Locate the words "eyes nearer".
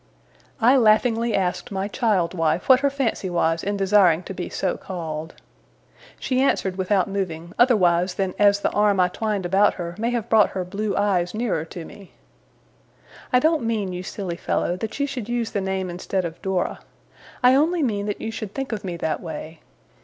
10.97-11.65